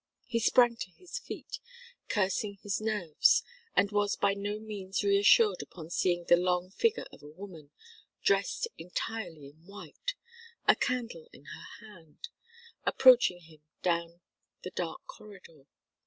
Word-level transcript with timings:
He 0.25 0.39
sprang 0.39 0.77
to 0.77 0.89
his 0.89 1.19
feet, 1.19 1.59
cursing 2.09 2.57
his 2.63 2.81
nerves, 2.81 3.43
and 3.75 3.91
was 3.91 4.15
by 4.15 4.33
no 4.33 4.57
means 4.57 5.03
reassured 5.03 5.61
upon 5.61 5.91
seeing 5.91 6.23
the 6.23 6.37
long 6.37 6.71
figure 6.71 7.05
of 7.13 7.21
a 7.21 7.27
woman, 7.29 7.69
dressed 8.23 8.67
entirely 8.79 9.45
in 9.45 9.67
white, 9.67 10.15
a 10.67 10.75
candle 10.75 11.29
in 11.31 11.45
her 11.45 11.85
hand, 11.87 12.29
approaching 12.83 13.41
him 13.41 13.61
down 13.83 14.21
the 14.63 14.71
dark 14.71 15.05
corridor. 15.05 15.67